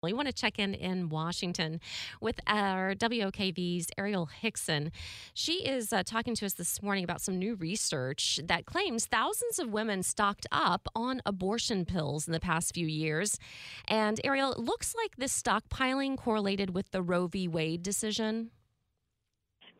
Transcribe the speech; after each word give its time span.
We 0.00 0.12
want 0.12 0.28
to 0.28 0.32
check 0.32 0.60
in 0.60 0.74
in 0.74 1.08
Washington 1.08 1.80
with 2.20 2.38
our 2.46 2.94
WOKV's 2.94 3.88
Arielle 3.98 4.28
Hixson. 4.44 4.92
She 5.34 5.66
is 5.66 5.92
uh, 5.92 6.04
talking 6.04 6.36
to 6.36 6.46
us 6.46 6.52
this 6.52 6.80
morning 6.80 7.02
about 7.02 7.20
some 7.20 7.36
new 7.36 7.56
research 7.56 8.38
that 8.44 8.64
claims 8.64 9.06
thousands 9.06 9.58
of 9.58 9.72
women 9.72 10.04
stocked 10.04 10.46
up 10.52 10.86
on 10.94 11.20
abortion 11.26 11.84
pills 11.84 12.28
in 12.28 12.32
the 12.32 12.38
past 12.38 12.74
few 12.74 12.86
years. 12.86 13.40
And 13.88 14.20
Arielle, 14.24 14.52
it 14.52 14.60
looks 14.60 14.94
like 14.94 15.16
this 15.16 15.42
stockpiling 15.42 16.16
correlated 16.16 16.70
with 16.70 16.92
the 16.92 17.02
Roe 17.02 17.26
v. 17.26 17.48
Wade 17.48 17.82
decision. 17.82 18.52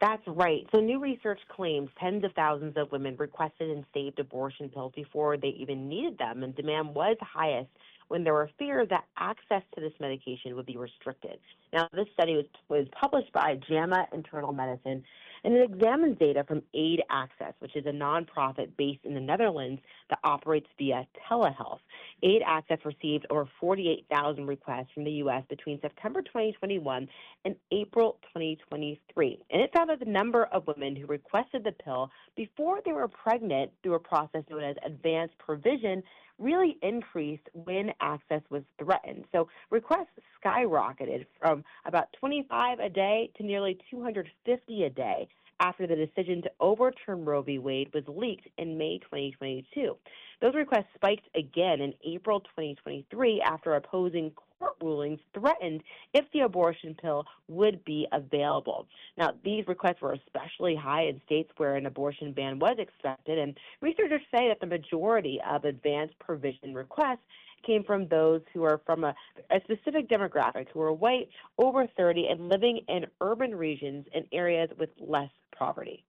That's 0.01 0.27
right. 0.27 0.67
So, 0.73 0.81
new 0.81 1.01
research 1.01 1.41
claims 1.49 1.91
tens 2.01 2.25
of 2.25 2.33
thousands 2.33 2.77
of 2.77 2.91
women 2.93 3.17
requested 3.19 3.71
and 3.71 3.85
saved 3.95 4.19
abortion 4.19 4.69
pills 4.69 4.93
before 4.95 5.37
they 5.37 5.55
even 5.59 5.89
needed 5.89 6.19
them, 6.19 6.43
and 6.43 6.55
demand 6.55 6.95
was 6.95 7.17
highest 7.21 7.71
when 8.09 8.25
there 8.25 8.35
were 8.35 8.51
fears 8.59 8.89
that 8.91 9.05
access 9.17 9.63
to 9.75 9.81
this 9.81 9.93
medication 10.01 10.57
would 10.57 10.67
be 10.67 10.77
restricted. 10.77 11.39
Now, 11.73 11.89
this 11.93 12.07
study 12.15 12.37
was, 12.37 12.47
was 12.69 12.87
published 12.99 13.33
by 13.33 13.59
JAMA 13.69 14.09
Internal 14.13 14.53
Medicine, 14.53 15.05
and 15.45 15.55
it 15.55 15.71
examines 15.71 16.19
data 16.19 16.45
from 16.45 16.63
Aid 16.75 17.03
Access, 17.11 17.55
which 17.61 17.77
is 17.77 17.87
a 17.87 17.91
nonprofit 17.91 18.71
based 18.77 19.05
in 19.05 19.15
the 19.15 19.21
Netherlands 19.21 19.81
that 20.11 20.19
operates 20.25 20.67
via 20.79 21.07
telehealth. 21.31 21.81
Aid 22.23 22.43
Access 22.47 22.79
received 22.85 23.27
over 23.31 23.49
48,000 23.61 24.47
requests 24.47 24.89
from 24.95 25.05
the 25.05 25.13
U.S. 25.13 25.45
between 25.49 25.81
September 25.81 26.23
2021 26.23 27.09
and 27.45 27.57
April 27.73 28.19
2023. 28.35 29.39
And 29.51 29.63
it 29.63 29.71
found 29.75 29.91
that 29.91 30.01
the 30.01 30.05
number 30.05 30.45
of 30.47 30.67
women 30.67 30.97
who 30.97 31.07
requested 31.07 31.65
the 31.65 31.73
pill 31.73 32.11
before 32.37 32.81
they 32.85 32.93
were 32.93 33.09
pregnant 33.09 33.71
through 33.83 33.95
a 33.95 34.01
process 34.01 34.45
known 34.51 34.65
as 34.65 34.77
advanced 34.85 35.37
provision 35.39 36.03
really 36.39 36.79
increased 36.83 37.49
when 37.53 37.93
access 38.01 38.43
was 38.51 38.63
threatened. 38.79 39.25
So 39.33 39.49
requests 39.71 40.07
skyrocketed 40.49 41.27
from 41.41 41.65
about 41.85 42.13
25 42.19 42.79
a 42.79 42.89
day 42.89 43.31
to 43.37 43.43
nearly 43.43 43.79
250 43.91 44.85
a 44.85 44.91
day 44.91 45.29
after 45.61 45.87
the 45.87 45.97
decision 45.97 46.43
to 46.43 46.51
overturn 46.61 47.25
Roe 47.25 47.43
v. 47.43 47.59
Wade 47.59 47.93
was 47.93 48.05
leaked 48.07 48.49
in 48.59 48.79
May 48.79 48.99
2022. 48.99 49.97
Those 50.41 50.55
requests 50.55 50.87
spiked 50.95 51.29
again 51.37 51.81
in 51.81 51.95
April 52.07 52.41
2023 52.41 53.41
after 53.41 53.75
opposing 53.75 54.33
court 54.59 54.75
rulings 54.83 55.21
threatened 55.35 55.83
if 56.15 56.25
the 56.33 56.41
abortion 56.41 56.95
pill 57.01 57.25
would 57.49 57.85
be 57.85 58.07
available. 58.13 58.87
Now, 59.17 59.33
these 59.45 59.67
requests 59.67 60.01
were 60.01 60.13
especially 60.13 60.75
high 60.75 61.05
in 61.05 61.21
states 61.27 61.51
where 61.57 61.77
an 61.77 61.87
abortion 61.87 62.33
ban 62.33 62.59
was 62.59 62.77
expected, 62.79 63.39
and 63.39 63.59
researchers 63.81 64.23
say 64.31 64.49
that 64.49 64.61
the 64.61 64.67
majority 64.67 65.41
of 65.49 65.65
advanced 65.65 66.19
provision 66.19 66.75
requests 66.75 67.23
came 67.67 67.83
from 67.85 68.07
those 68.09 68.41
who 68.53 68.63
are 68.63 68.81
from 68.87 69.05
a, 69.05 69.15
a 69.51 69.61
specific 69.65 70.09
demographic, 70.09 70.69
who 70.73 70.81
are 70.81 70.93
white, 70.93 71.29
over 71.59 71.87
30, 71.97 72.29
and 72.31 72.49
living 72.49 72.81
in 72.89 73.07
urban 73.21 73.55
regions 73.55 74.07
and 74.15 74.25
areas 74.33 74.71
with 74.79 74.91
less 74.99 75.31
poverty. 75.57 76.05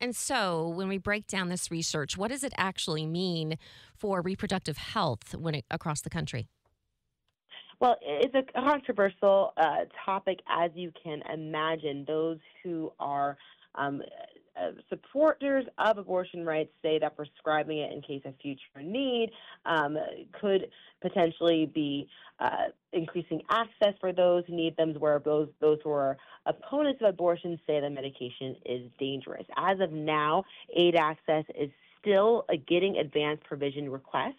And 0.00 0.16
so, 0.16 0.68
when 0.68 0.88
we 0.88 0.98
break 0.98 1.26
down 1.26 1.48
this 1.48 1.70
research, 1.70 2.16
what 2.16 2.28
does 2.28 2.42
it 2.42 2.52
actually 2.56 3.06
mean 3.06 3.58
for 3.96 4.20
reproductive 4.20 4.76
health 4.76 5.34
when 5.34 5.54
it, 5.54 5.64
across 5.70 6.00
the 6.00 6.10
country? 6.10 6.48
Well, 7.84 7.98
it's 8.00 8.34
a 8.34 8.62
controversial 8.62 9.52
uh, 9.58 9.84
topic, 10.06 10.38
as 10.48 10.70
you 10.74 10.90
can 11.02 11.20
imagine. 11.30 12.06
Those 12.08 12.38
who 12.62 12.90
are 12.98 13.36
um, 13.74 14.00
uh, 14.58 14.70
supporters 14.88 15.66
of 15.76 15.98
abortion 15.98 16.46
rights 16.46 16.70
say 16.80 16.98
that 16.98 17.14
prescribing 17.14 17.76
it 17.76 17.92
in 17.92 18.00
case 18.00 18.22
of 18.24 18.32
future 18.40 18.80
need 18.80 19.32
um, 19.66 19.98
could 20.40 20.70
potentially 21.02 21.66
be 21.74 22.08
uh, 22.40 22.68
increasing 22.94 23.42
access 23.50 23.92
for 24.00 24.14
those 24.14 24.44
who 24.46 24.56
need 24.56 24.74
them, 24.78 24.94
where 24.94 25.18
those 25.18 25.48
those 25.60 25.76
who 25.84 25.90
are 25.90 26.16
opponents 26.46 27.02
of 27.02 27.10
abortion 27.10 27.60
say 27.66 27.80
the 27.80 27.90
medication 27.90 28.56
is 28.64 28.90
dangerous. 28.98 29.44
As 29.58 29.78
of 29.80 29.92
now, 29.92 30.42
aid 30.74 30.94
access 30.94 31.44
is 31.54 31.68
still 32.00 32.46
uh, 32.48 32.54
getting 32.66 32.96
advanced 32.96 33.44
provision 33.44 33.90
requests 33.90 34.36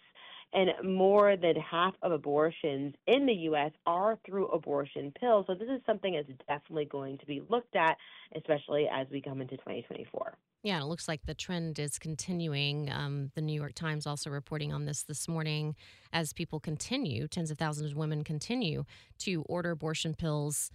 and 0.56 0.70
more 0.96 1.36
than 1.36 1.54
half 1.56 1.94
of 2.02 2.12
abortions 2.12 2.94
in 3.06 3.26
the 3.26 3.32
U.S. 3.32 3.72
are 3.86 4.18
through 4.24 4.46
abortion 4.48 5.12
pills. 5.20 5.44
So 5.46 5.54
this 5.54 5.68
is 5.68 5.82
something 5.84 6.14
that's 6.14 6.38
definitely 6.48 6.86
going 6.86 7.18
to 7.18 7.26
be 7.26 7.42
looked 7.50 7.76
at, 7.76 7.98
especially 8.34 8.88
as 8.90 9.06
we 9.10 9.20
come 9.20 9.42
into 9.42 9.58
2024. 9.58 10.36
Yeah, 10.62 10.80
it 10.80 10.86
looks 10.86 11.06
like 11.06 11.26
the 11.26 11.34
trend 11.34 11.78
is 11.78 11.98
continuing. 11.98 12.90
Um, 12.90 13.30
the 13.34 13.42
New 13.42 13.52
York 13.52 13.74
Times 13.74 14.06
also 14.06 14.30
reporting 14.30 14.72
on 14.72 14.86
this 14.86 15.02
this 15.02 15.28
morning 15.28 15.76
as 16.12 16.32
people 16.32 16.58
continue, 16.58 17.28
tens 17.28 17.50
of 17.50 17.58
thousands 17.58 17.92
of 17.92 17.96
women 17.96 18.24
continue 18.24 18.84
to 19.18 19.42
order 19.42 19.72
abortion 19.72 20.14
pills 20.14 20.70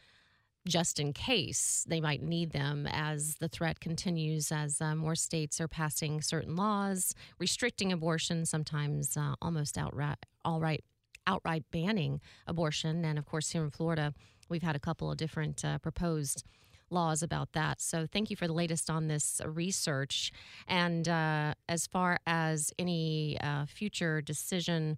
just 0.68 1.00
in 1.00 1.12
case 1.14 1.86
they 1.88 2.00
might 2.00 2.22
need 2.22 2.52
them 2.52 2.88
as 2.90 3.36
the 3.40 3.48
threat 3.48 3.80
continues, 3.80 4.52
as 4.52 4.80
uh, 4.80 4.96
more 4.96 5.16
states 5.16 5.60
are 5.60 5.68
passing 5.68 6.22
certain 6.22 6.56
laws 6.56 7.16
restricting 7.40 7.92
abortion, 7.92 8.46
sometimes 8.46 9.18
uh, 9.18 9.34
almost 9.42 9.78
outright, 9.78 10.18
outright, 10.46 10.84
outright 11.26 11.64
banning 11.72 12.22
abortion. 12.48 13.04
And 13.06 13.18
of 13.18 13.26
course, 13.26 13.50
here 13.50 13.64
in 13.64 13.72
Florida, 13.72 14.14
we've 14.50 14.64
had 14.64 14.76
a 14.76 14.80
couple 14.80 15.10
of 15.12 15.18
different 15.18 15.66
uh, 15.66 15.80
proposed 15.80 16.44
laws 16.92 17.24
about 17.24 17.54
that. 17.54 17.82
So 17.82 18.06
thank 18.06 18.30
you 18.30 18.36
for 18.36 18.48
the 18.48 18.54
latest 18.54 18.90
on 18.90 19.08
this 19.08 19.42
research. 19.46 20.32
And 20.68 21.08
uh, 21.08 21.54
as 21.70 21.88
far 21.88 22.20
as 22.28 22.72
any 22.78 23.40
uh, 23.42 23.66
future 23.66 24.22
decision, 24.22 24.98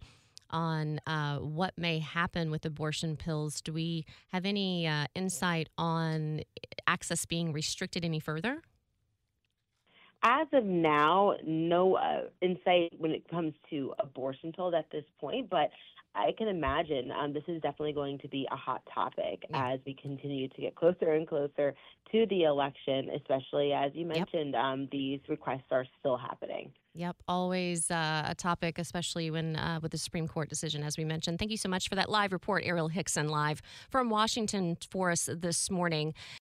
on 0.53 1.01
uh, 1.05 1.39
what 1.39 1.73
may 1.77 1.99
happen 1.99 2.51
with 2.51 2.65
abortion 2.65 3.17
pills. 3.17 3.59
Do 3.59 3.73
we 3.73 4.05
have 4.29 4.45
any 4.45 4.87
uh, 4.87 5.07
insight 5.15 5.69
on 5.77 6.41
access 6.87 7.25
being 7.25 7.51
restricted 7.51 8.05
any 8.05 8.19
further? 8.19 8.61
As 10.25 10.47
of 10.53 10.63
now, 10.63 11.33
no 11.43 11.95
uh, 11.95 12.21
insight 12.41 12.93
when 12.97 13.11
it 13.11 13.27
comes 13.27 13.53
to 13.71 13.93
abortion 13.99 14.53
pills 14.53 14.73
at 14.73 14.89
this 14.89 15.03
point, 15.19 15.49
but 15.49 15.69
I 16.15 16.31
can 16.37 16.47
imagine 16.47 17.11
um, 17.11 17.33
this 17.33 17.43
is 17.47 17.61
definitely 17.61 17.93
going 17.93 18.19
to 18.19 18.27
be 18.27 18.47
a 18.51 18.55
hot 18.55 18.83
topic 18.93 19.43
as 19.53 19.79
we 19.85 19.95
continue 19.95 20.47
to 20.47 20.61
get 20.61 20.75
closer 20.75 21.13
and 21.13 21.27
closer 21.27 21.73
to 22.11 22.25
the 22.27 22.43
election, 22.43 23.09
especially 23.15 23.73
as 23.73 23.91
you 23.95 24.05
mentioned, 24.05 24.53
yep. 24.53 24.63
um, 24.63 24.87
these 24.91 25.19
requests 25.27 25.71
are 25.71 25.85
still 25.99 26.17
happening. 26.17 26.71
Yep, 26.95 27.15
always 27.27 27.89
uh, 27.89 28.27
a 28.27 28.35
topic, 28.35 28.77
especially 28.77 29.31
when 29.31 29.55
uh, 29.55 29.79
with 29.81 29.91
the 29.91 29.97
Supreme 29.97 30.27
Court 30.27 30.47
decision, 30.47 30.83
as 30.83 30.95
we 30.95 31.03
mentioned. 31.03 31.39
Thank 31.39 31.49
you 31.49 31.57
so 31.57 31.67
much 31.67 31.89
for 31.89 31.95
that 31.95 32.07
live 32.07 32.31
report, 32.31 32.63
Arielle 32.63 32.93
Hixson, 32.93 33.31
live 33.31 33.63
from 33.89 34.11
Washington 34.11 34.77
for 34.91 35.09
us 35.09 35.27
this 35.33 35.71
morning. 35.71 36.13